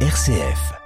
[0.00, 0.85] RCF.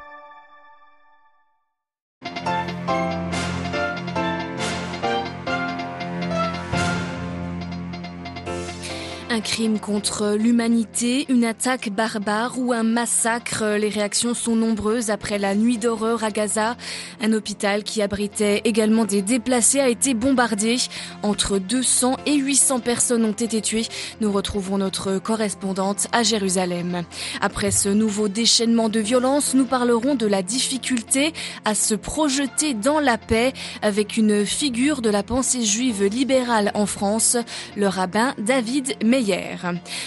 [9.40, 13.64] Un crime contre l'humanité, une attaque barbare ou un massacre.
[13.78, 16.76] Les réactions sont nombreuses après la nuit d'horreur à Gaza.
[17.22, 20.76] Un hôpital qui abritait également des déplacés a été bombardé.
[21.22, 23.86] Entre 200 et 800 personnes ont été tuées.
[24.20, 27.04] Nous retrouvons notre correspondante à Jérusalem.
[27.40, 31.32] Après ce nouveau déchaînement de violence, nous parlerons de la difficulté
[31.64, 36.84] à se projeter dans la paix avec une figure de la pensée juive libérale en
[36.84, 37.38] France,
[37.74, 39.29] le rabbin David Meyer.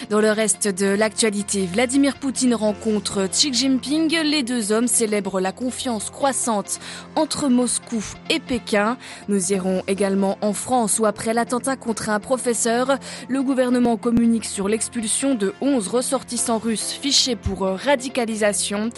[0.09, 4.13] Dans le reste de l'actualité, Vladimir Poutine rencontre Xi Jinping.
[4.23, 6.79] Les deux hommes célèbrent la confiance croissante
[7.15, 8.97] entre Moscou et Pékin.
[9.29, 12.97] Nous irons également en France où après l'attentat contre un professeur,
[13.29, 18.89] le gouvernement communique sur l'expulsion de 11 ressortissants russes fichés pour radicalisation.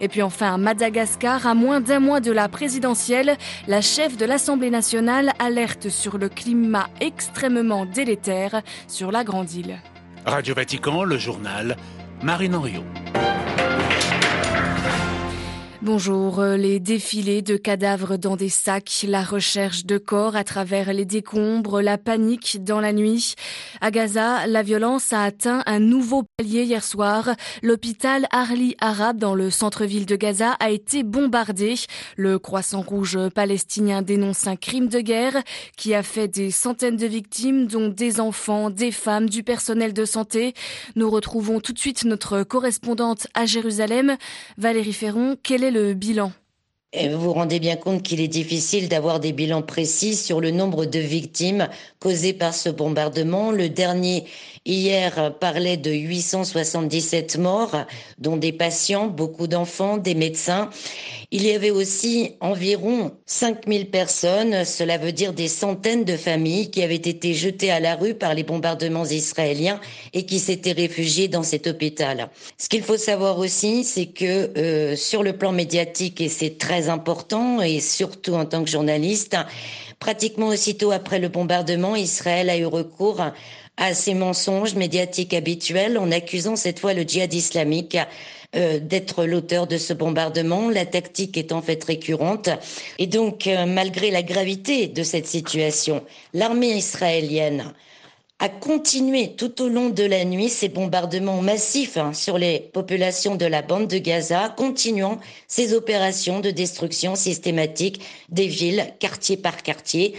[0.00, 3.36] Et puis enfin, Madagascar, à moins d'un mois de la présidentielle,
[3.68, 9.73] la chef de l'Assemblée nationale alerte sur le climat extrêmement délétère sur la grande île.
[10.26, 11.76] Radio Vatican, le journal,
[12.22, 12.84] Marine Henriot.
[15.84, 16.40] Bonjour.
[16.40, 21.04] Euh, les défilés de cadavres dans des sacs, la recherche de corps à travers les
[21.04, 23.34] décombres, la panique dans la nuit.
[23.82, 27.34] À Gaza, la violence a atteint un nouveau palier hier soir.
[27.62, 31.74] L'hôpital Arli Arabe dans le centre-ville de Gaza a été bombardé.
[32.16, 35.36] Le Croissant Rouge palestinien dénonce un crime de guerre
[35.76, 40.06] qui a fait des centaines de victimes, dont des enfants, des femmes, du personnel de
[40.06, 40.54] santé.
[40.96, 44.16] Nous retrouvons tout de suite notre correspondante à Jérusalem,
[44.56, 45.36] Valérie Ferron.
[45.42, 46.32] Quel est bilan
[47.10, 50.86] vous vous rendez bien compte qu'il est difficile d'avoir des bilans précis sur le nombre
[50.86, 53.50] de victimes causées par ce bombardement.
[53.50, 54.26] Le dernier
[54.66, 57.84] hier parlait de 877 morts,
[58.18, 60.70] dont des patients, beaucoup d'enfants, des médecins.
[61.30, 66.82] Il y avait aussi environ 5000 personnes, cela veut dire des centaines de familles qui
[66.82, 69.80] avaient été jetées à la rue par les bombardements israéliens
[70.12, 72.28] et qui s'étaient réfugiées dans cet hôpital.
[72.56, 76.88] Ce qu'il faut savoir aussi, c'est que euh, sur le plan médiatique, et c'est très
[76.88, 79.36] important, et surtout en tant que journaliste,
[79.98, 83.20] pratiquement aussitôt après le bombardement, Israël a eu recours
[83.76, 87.96] à ses mensonges médiatiques habituels en accusant cette fois le djihad islamique
[88.54, 90.70] euh, d'être l'auteur de ce bombardement.
[90.70, 92.50] La tactique est en fait récurrente.
[92.98, 97.72] Et donc, euh, malgré la gravité de cette situation, l'armée israélienne
[98.38, 103.36] a continué tout au long de la nuit ces bombardements massifs hein, sur les populations
[103.36, 105.18] de la bande de Gaza, continuant
[105.48, 110.14] ces opérations de destruction systématique des villes, quartier par quartier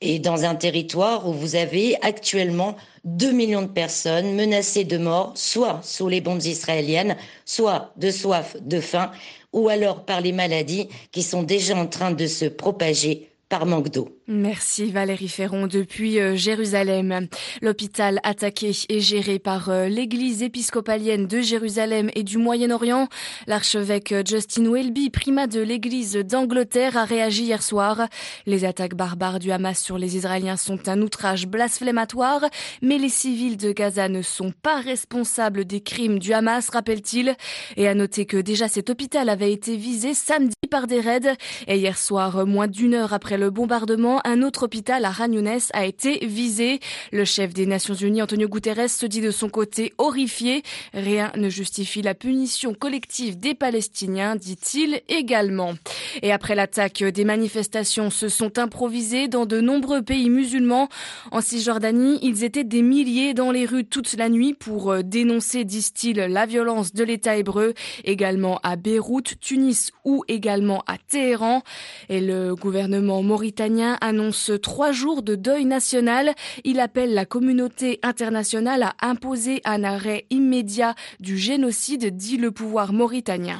[0.00, 5.32] et dans un territoire où vous avez actuellement 2 millions de personnes menacées de mort,
[5.34, 9.10] soit sous les bombes israéliennes, soit de soif, de faim,
[9.52, 13.88] ou alors par les maladies qui sont déjà en train de se propager par manque
[13.88, 14.19] d'eau.
[14.32, 17.26] Merci Valérie Ferron depuis euh, Jérusalem.
[17.62, 23.08] L'hôpital attaqué est géré par euh, l'église épiscopalienne de Jérusalem et du Moyen-Orient.
[23.48, 28.06] L'archevêque Justin Welby, primat de l'église d'Angleterre, a réagi hier soir.
[28.46, 32.44] Les attaques barbares du Hamas sur les Israéliens sont un outrage blasphématoire,
[32.82, 37.34] mais les civils de Gaza ne sont pas responsables des crimes du Hamas, rappelle-t-il.
[37.76, 41.34] Et à noter que déjà cet hôpital avait été visé samedi par des raids.
[41.66, 45.84] Et hier soir, moins d'une heure après le bombardement, un autre hôpital à Ragnounès a
[45.84, 46.80] été visé.
[47.12, 50.62] Le chef des Nations Unies, Antonio Guterres, se dit de son côté horrifié.
[50.94, 55.74] Rien ne justifie la punition collective des Palestiniens, dit-il également.
[56.22, 60.88] Et après l'attaque, des manifestations se sont improvisées dans de nombreux pays musulmans.
[61.30, 65.64] En Cisjordanie, ils étaient des milliers dans les rues toute la nuit pour euh, dénoncer,
[65.64, 71.62] disent-ils, la violence de l'État hébreu, également à Beyrouth, Tunis ou également à Téhéran.
[72.08, 76.34] Et le gouvernement mauritanien annonce trois jours de deuil national.
[76.64, 82.92] Il appelle la communauté internationale à imposer un arrêt immédiat du génocide, dit le pouvoir
[82.92, 83.58] mauritanien.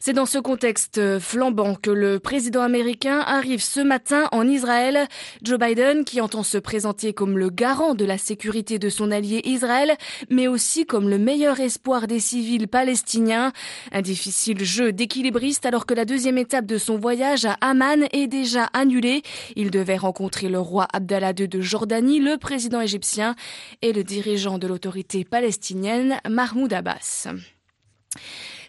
[0.00, 5.08] C'est dans ce contexte flambant que le président américain arrive ce matin en Israël.
[5.42, 9.40] Joe Biden, qui entend se présenter comme le garant de la sécurité de son allié
[9.44, 9.96] Israël,
[10.30, 13.52] mais aussi comme le meilleur espoir des civils palestiniens.
[13.92, 18.28] Un difficile jeu d'équilibriste alors que la deuxième étape de son voyage à Amman est
[18.28, 19.22] déjà annulée.
[19.56, 23.34] Il devait rencontrer le roi Abdallah II de Jordanie, le président égyptien
[23.82, 27.28] et le dirigeant de l'autorité palestinienne, Mahmoud Abbas.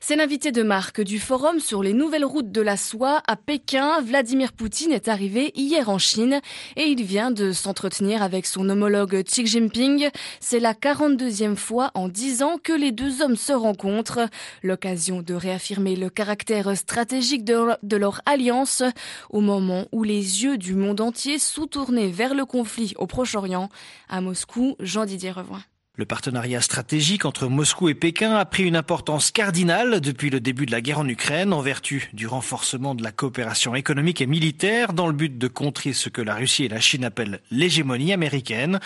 [0.01, 4.01] C'est l'invité de marque du forum sur les nouvelles routes de la soie à Pékin.
[4.01, 6.39] Vladimir Poutine est arrivé hier en Chine
[6.77, 10.09] et il vient de s'entretenir avec son homologue Xi Jinping.
[10.39, 14.29] C'est la 42e fois en 10 ans que les deux hommes se rencontrent.
[14.63, 18.83] L'occasion de réaffirmer le caractère stratégique de, leur alliance
[19.29, 23.69] au moment où les yeux du monde entier sont tournés vers le conflit au Proche-Orient.
[24.07, 25.61] À Moscou, Jean-Didier Revoin.
[25.99, 30.65] Le partenariat stratégique entre Moscou et Pékin a pris une importance cardinale depuis le début
[30.65, 34.93] de la guerre en Ukraine en vertu du renforcement de la coopération économique et militaire
[34.93, 38.79] dans le but de contrer ce que la Russie et la Chine appellent l'hégémonie américaine.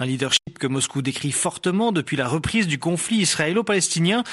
[0.00, 4.24] Un leadership que Moscou décrit fortement depuis la reprise du conflit israélo-palestinien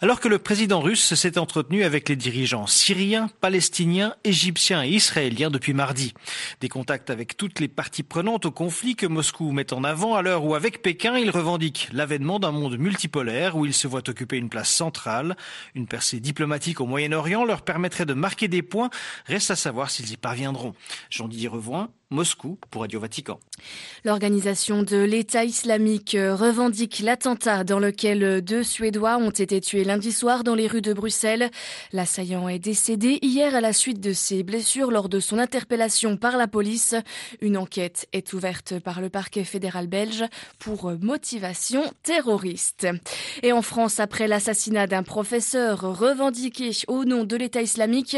[0.00, 5.50] alors que le président russe s'est entretenu avec les dirigeants syriens, palestiniens, égyptiens et israéliens
[5.50, 6.14] depuis mardi.
[6.62, 10.22] Des contacts avec toutes les parties prenantes au conflit que Moscou met en avant à
[10.22, 14.36] l'heure où avec Pékin il revendique l'avènement d'un monde multipolaire où ils se voient occuper
[14.36, 15.36] une place centrale.
[15.74, 18.90] Une percée diplomatique au Moyen-Orient leur permettrait de marquer des points.
[19.26, 20.74] Reste à savoir s'ils y parviendront.
[21.10, 23.40] Jean-Didier Revoin, Moscou pour Radio Vatican.
[24.04, 30.44] L'organisation de l'État islamique revendique l'attentat dans lequel deux Suédois ont été tués lundi soir
[30.44, 31.50] dans les rues de Bruxelles.
[31.92, 36.36] L'assaillant est décédé hier à la suite de ses blessures lors de son interpellation par
[36.36, 36.94] la police.
[37.40, 40.24] Une enquête est ouverte par le parquet fédéral belge
[40.60, 42.86] pour motivation terroriste.
[43.42, 48.16] Et en France, après l'assassinat d'un professeur revendiqué au nom de l'État islamique,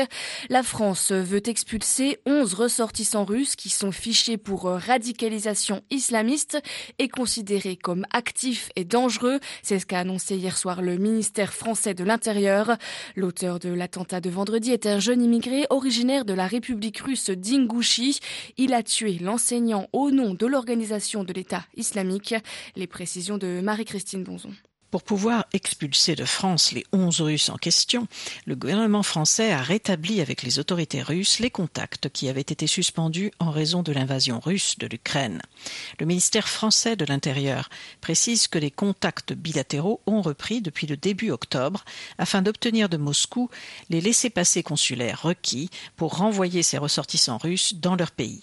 [0.51, 6.59] la France veut expulser 11 ressortissants russes qui sont fichés pour radicalisation islamiste
[6.99, 9.41] et considérés comme actifs et dangereux.
[9.63, 12.77] C'est ce qu'a annoncé hier soir le ministère français de l'Intérieur.
[13.15, 18.21] L'auteur de l'attentat de vendredi est un jeune immigré originaire de la République russe d'Ingouchi.
[18.57, 22.35] Il a tué l'enseignant au nom de l'organisation de l'État islamique.
[22.77, 24.53] Les précisions de Marie-Christine Bonzon.
[24.97, 28.09] Pour pouvoir expulser de France les 11 Russes en question,
[28.47, 33.31] le gouvernement français a rétabli avec les autorités russes les contacts qui avaient été suspendus
[33.39, 35.43] en raison de l'invasion russe de l'Ukraine.
[36.01, 37.69] Le ministère français de l'Intérieur
[38.01, 41.85] précise que les contacts bilatéraux ont repris depuis le début octobre
[42.17, 43.51] afin d'obtenir de Moscou
[43.91, 48.41] les laissés-passer consulaires requis pour renvoyer ces ressortissants russes dans leur pays.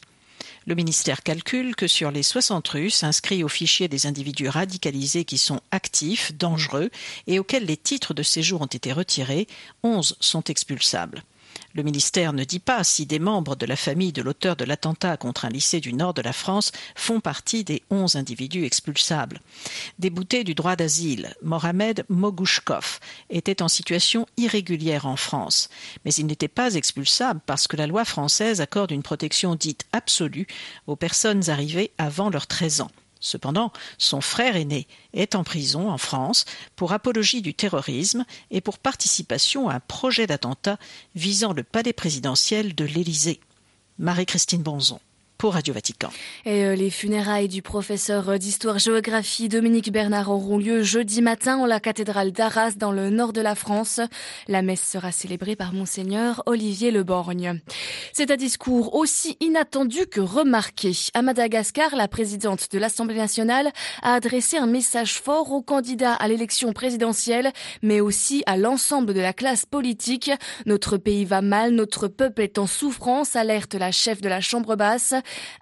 [0.65, 5.37] Le ministère calcule que sur les 60 Russes inscrits au fichier des individus radicalisés qui
[5.37, 6.89] sont actifs, dangereux
[7.27, 9.47] et auxquels les titres de séjour ont été retirés,
[9.83, 11.23] 11 sont expulsables.
[11.73, 15.17] Le ministère ne dit pas si des membres de la famille de l'auteur de l'attentat
[15.17, 19.41] contre un lycée du nord de la France font partie des onze individus expulsables.
[19.99, 25.69] Débouté du droit d'asile, Mohamed Mogouchkov était en situation irrégulière en France,
[26.05, 30.47] mais il n'était pas expulsable parce que la loi française accorde une protection dite absolue
[30.87, 32.91] aux personnes arrivées avant leurs 13 ans.
[33.23, 36.43] Cependant, son frère aîné est en prison en France
[36.75, 40.77] pour apologie du terrorisme et pour participation à un projet d'attentat
[41.15, 43.39] visant le palais présidentiel de l'Élysée.
[43.97, 44.99] Marie-Christine Bonzon.
[45.49, 46.09] Radio Vatican.
[46.45, 51.79] Et euh, les funérailles du professeur d'histoire-géographie Dominique Bernard auront lieu jeudi matin en la
[51.79, 53.99] cathédrale d'Arras dans le nord de la France.
[54.47, 57.61] La messe sera célébrée par monseigneur Olivier Leborgne.
[58.11, 60.91] C'est un discours aussi inattendu que remarqué.
[61.13, 66.27] À Madagascar, la présidente de l'Assemblée nationale a adressé un message fort aux candidats à
[66.27, 67.51] l'élection présidentielle,
[67.81, 70.31] mais aussi à l'ensemble de la classe politique.
[70.65, 74.75] Notre pays va mal, notre peuple est en souffrance, alerte la chef de la Chambre
[74.75, 75.13] basse.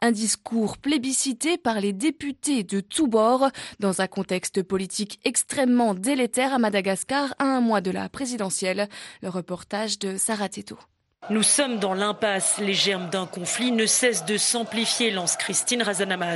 [0.01, 6.53] Un discours plébiscité par les députés de tous bords dans un contexte politique extrêmement délétère
[6.53, 8.89] à Madagascar à un mois de la présidentielle.
[9.21, 10.77] Le reportage de Sarah Teto.
[11.29, 12.55] Nous sommes dans l'impasse.
[12.57, 16.33] Les germes d'un conflit ne cessent de s'amplifier, lance Christine Razanama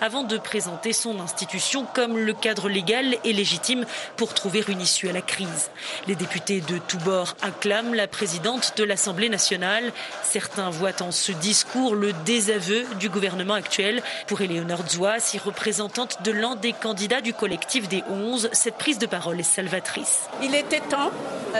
[0.00, 3.84] avant de présenter son institution comme le cadre légal et légitime
[4.16, 5.72] pour trouver une issue à la crise.
[6.06, 9.92] Les députés de tous bords acclament la présidente de l'Assemblée nationale.
[10.22, 14.02] Certains voient en ce discours le désaveu du gouvernement actuel.
[14.28, 14.84] Pour Eleonore
[15.18, 19.42] si représentante de l'un des candidats du collectif des 11, cette prise de parole est
[19.42, 20.28] salvatrice.
[20.42, 21.10] Il était temps.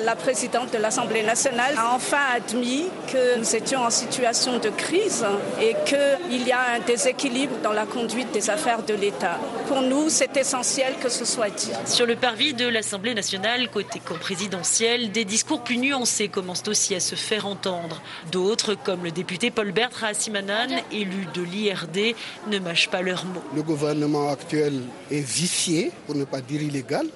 [0.00, 2.18] La présidente de l'Assemblée nationale a enfin
[2.52, 5.24] admis que nous étions en situation de crise
[5.60, 9.38] et qu'il y a un déséquilibre dans la conduite des affaires de l'État.
[9.68, 11.70] Pour nous, c'est essentiel que ce soit dit.
[11.86, 17.00] Sur le parvis de l'Assemblée nationale, côté co-présidentiel, des discours plus nuancés commencent aussi à
[17.00, 18.02] se faire entendre.
[18.30, 22.14] D'autres, comme le député Paul Bert Rassimanan, élu de l'IRD,
[22.50, 23.42] ne mâchent pas leurs mots.
[23.54, 27.06] Le gouvernement actuel est vicié, pour ne pas dire illégal.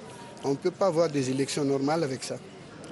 [0.45, 2.37] On ne peut pas avoir des élections normales avec ça.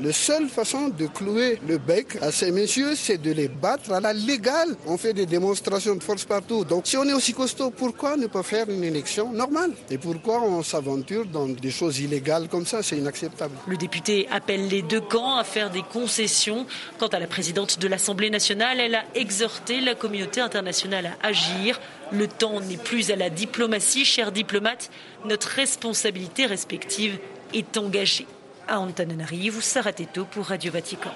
[0.01, 4.01] La seule façon de clouer le bec à ces messieurs, c'est de les battre à
[4.01, 4.77] la légale.
[4.87, 6.65] On fait des démonstrations de force partout.
[6.65, 9.71] Donc si on est aussi costaud, pourquoi ne pas faire une élection normale?
[9.91, 12.83] Et pourquoi on s'aventure dans des choses illégales comme ça?
[12.83, 13.55] C'est inacceptable.
[13.69, 16.67] Le député appelle les deux camps à faire des concessions.
[16.99, 21.81] Quant à la présidente de l'Assemblée nationale, elle a exhorté la communauté internationale à agir.
[22.11, 24.91] Le temps n'est plus à la diplomatie, chers diplomates.
[25.25, 27.17] Notre responsabilité respective
[27.53, 28.27] est engagée.
[28.67, 31.13] À Antananarivo, Sarateto pour Radio Vatican.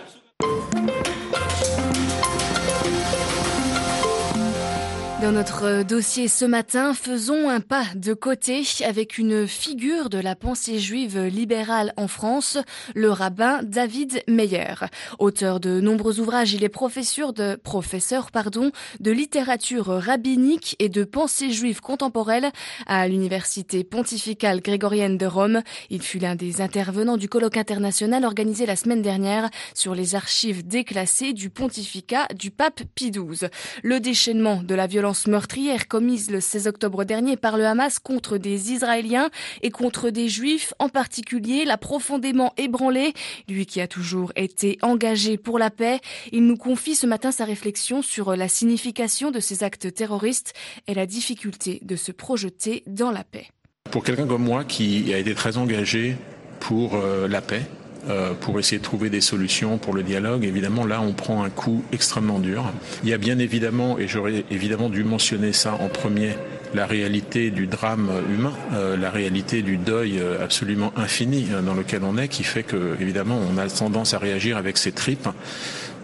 [5.21, 10.37] Dans notre dossier ce matin, faisons un pas de côté avec une figure de la
[10.37, 12.57] pensée juive libérale en France,
[12.95, 14.75] le rabbin David Meyer.
[15.19, 18.71] Auteur de nombreux ouvrages, il est professeur de, professeur, pardon,
[19.01, 22.53] de littérature rabbinique et de pensée juive contemporaine
[22.87, 25.63] à l'université pontificale grégorienne de Rome.
[25.91, 30.65] Il fut l'un des intervenants du colloque international organisé la semaine dernière sur les archives
[30.65, 33.49] déclassées du pontificat du pape Pie XII.
[33.83, 38.39] Le déchaînement de la violence meurtrière commise le 16 octobre dernier par le Hamas contre
[38.39, 39.31] des Israéliens
[39.63, 43.13] et contre des Juifs en particulier l'a profondément ébranlé.
[43.49, 46.01] Lui qui a toujours été engagé pour la paix,
[46.33, 50.53] il nous confie ce matin sa réflexion sur la signification de ces actes terroristes
[50.87, 53.47] et la difficulté de se projeter dans la paix.
[53.91, 56.17] Pour quelqu'un comme moi qui a été très engagé
[56.61, 57.63] pour euh, la paix,
[58.09, 60.45] euh, pour essayer de trouver des solutions pour le dialogue.
[60.45, 62.65] Évidemment, là, on prend un coup extrêmement dur.
[63.03, 66.35] Il y a bien évidemment, et j'aurais évidemment dû mentionner ça en premier,
[66.75, 72.03] la réalité du drame humain, euh, la réalité du deuil euh, absolument infini dans lequel
[72.03, 75.29] on est, qui fait que, évidemment, on a tendance à réagir avec ses tripes.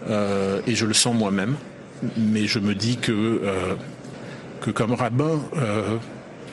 [0.07, 1.55] et je le sens moi-même.
[2.17, 3.41] Mais je me dis que,
[4.61, 5.39] que comme rabbin,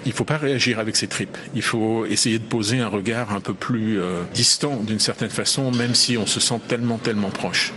[0.05, 1.37] il faut pas réagir avec ses tripes.
[1.55, 5.71] Il faut essayer de poser un regard un peu plus euh, distant d'une certaine façon,
[5.71, 7.73] même si on se sent tellement, tellement proche.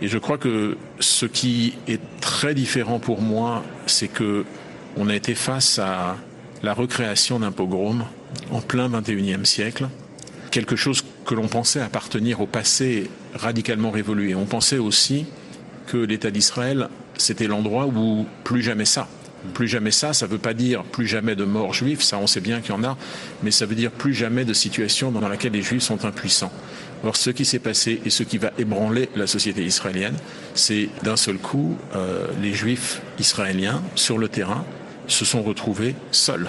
[0.00, 4.44] Et je crois que ce qui est très différent pour moi, c'est que
[4.96, 6.16] on a été face à
[6.62, 8.04] la recréation d'un pogrom
[8.50, 9.88] en plein 21e siècle,
[10.50, 14.34] quelque chose que l'on pensait appartenir au passé radicalement révolué.
[14.34, 15.26] On pensait aussi
[15.86, 19.08] que l'État d'Israël, c'était l'endroit où plus jamais ça.
[19.54, 22.26] Plus jamais ça, ça ne veut pas dire plus jamais de morts juifs, ça on
[22.26, 22.96] sait bien qu'il y en a,
[23.42, 26.52] mais ça veut dire plus jamais de situation dans laquelle les juifs sont impuissants.
[27.04, 30.16] Or, ce qui s'est passé et ce qui va ébranler la société israélienne,
[30.54, 34.64] c'est d'un seul coup, euh, les juifs israéliens sur le terrain
[35.08, 36.48] se sont retrouvés seuls.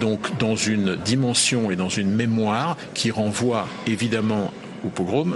[0.00, 4.52] Donc, dans une dimension et dans une mémoire qui renvoie évidemment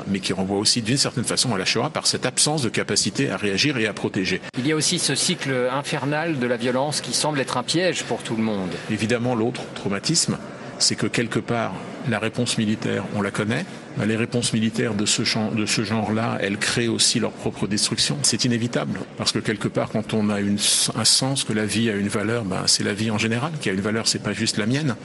[0.07, 3.31] mais qui renvoie aussi d'une certaine façon à la Shoah par cette absence de capacité
[3.31, 4.41] à réagir et à protéger.
[4.59, 8.05] Il y a aussi ce cycle infernal de la violence qui semble être un piège
[8.05, 8.71] pour tout le monde.
[8.91, 10.39] Évidemment, l'autre traumatisme,
[10.81, 11.75] c'est que quelque part,
[12.09, 13.65] la réponse militaire, on la connaît.
[14.05, 18.17] Les réponses militaires de ce, genre-là, elles créent aussi leur propre destruction.
[18.23, 21.95] C'est inévitable, parce que quelque part, quand on a un sens que la vie a
[21.95, 24.57] une valeur, ben, c'est la vie en général qui a une valeur, c'est pas juste
[24.57, 24.97] la mienne.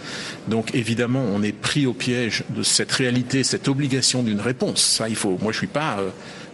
[0.47, 4.81] Donc évidemment, on est pris au piège de cette réalité, cette obligation d'une réponse.
[4.81, 5.37] Ça, il faut.
[5.41, 5.97] Moi, je suis pas.
[5.99, 6.09] Euh,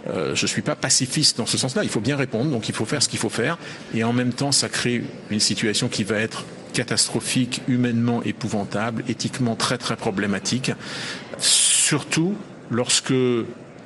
[0.09, 1.83] euh, je ne suis pas pacifiste dans ce sens-là.
[1.83, 3.59] Il faut bien répondre, donc il faut faire ce qu'il faut faire.
[3.93, 9.55] Et en même temps, ça crée une situation qui va être catastrophique, humainement épouvantable, éthiquement
[9.55, 10.71] très très problématique,
[11.37, 12.35] surtout
[12.69, 13.13] lorsque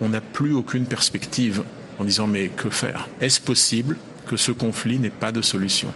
[0.01, 1.63] on n'a plus aucune perspective
[1.99, 3.07] en disant mais que faire?
[3.21, 5.93] Est-ce possible que ce conflit n'ait pas de solution?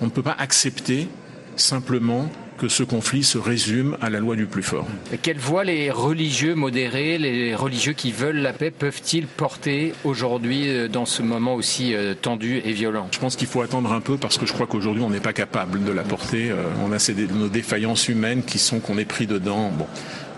[0.00, 1.08] On ne peut pas accepter
[1.56, 4.86] simplement que ce conflit se résume à la loi du plus fort.
[5.12, 10.68] Et quelle voix les religieux modérés, les religieux qui veulent la paix peuvent-ils porter aujourd'hui
[10.68, 13.08] euh, dans ce moment aussi euh, tendu et violent?
[13.12, 15.32] Je pense qu'il faut attendre un peu parce que je crois qu'aujourd'hui on n'est pas
[15.32, 16.50] capable de la porter.
[16.50, 16.98] Euh, on a
[17.34, 19.70] nos défaillances humaines qui sont qu'on est pris dedans.
[19.70, 19.86] Bon.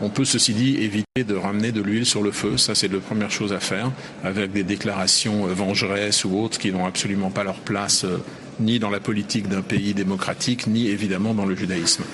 [0.00, 2.56] On peut, ceci dit, éviter de ramener de l'huile sur le feu.
[2.56, 3.90] Ça, c'est la première chose à faire,
[4.22, 8.06] avec des déclarations vengeresses ou autres qui n'ont absolument pas leur place
[8.60, 12.04] ni dans la politique d'un pays démocratique, ni évidemment dans le judaïsme.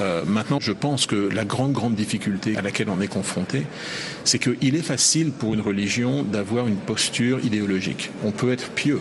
[0.00, 3.64] Euh, maintenant, je pense que la grande, grande difficulté à laquelle on est confronté,
[4.24, 8.10] c'est qu'il est facile pour une religion d'avoir une posture idéologique.
[8.24, 9.00] On peut être pieux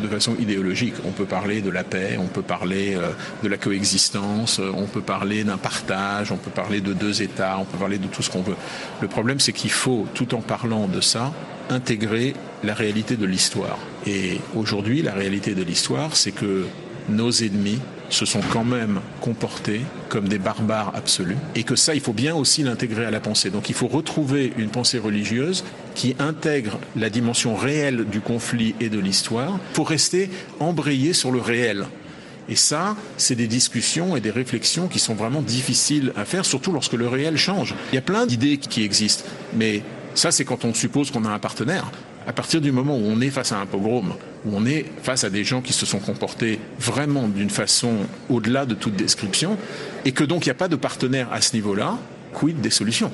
[0.00, 0.94] de façon idéologique.
[1.04, 3.10] On peut parler de la paix, on peut parler euh,
[3.42, 7.58] de la coexistence, euh, on peut parler d'un partage, on peut parler de deux États,
[7.58, 8.56] on peut parler de tout ce qu'on veut.
[9.00, 11.32] Le problème, c'est qu'il faut, tout en parlant de ça,
[11.70, 13.78] intégrer la réalité de l'histoire.
[14.06, 16.66] Et aujourd'hui, la réalité de l'histoire, c'est que
[17.08, 17.78] nos ennemis
[18.10, 22.34] se sont quand même comportés comme des barbares absolus et que ça, il faut bien
[22.34, 23.50] aussi l'intégrer à la pensée.
[23.50, 25.64] Donc il faut retrouver une pensée religieuse
[25.94, 31.40] qui intègre la dimension réelle du conflit et de l'histoire pour rester embrayé sur le
[31.40, 31.86] réel.
[32.48, 36.72] Et ça, c'est des discussions et des réflexions qui sont vraiment difficiles à faire, surtout
[36.72, 37.74] lorsque le réel change.
[37.92, 39.82] Il y a plein d'idées qui existent, mais
[40.14, 41.90] Ça, c'est quand on suppose qu'on a un partenaire.
[42.26, 44.14] À partir du moment où on est face à un pogrom,
[44.44, 47.96] où on est face à des gens qui se sont comportés vraiment d'une façon
[48.28, 49.56] au-delà de toute description,
[50.04, 51.98] et que donc il n'y a pas de partenaire à ce niveau-là,
[52.32, 53.10] quid des solutions?